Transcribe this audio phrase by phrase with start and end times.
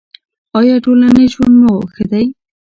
[0.57, 2.25] ایا ټولنیز ژوند مو ښه دی؟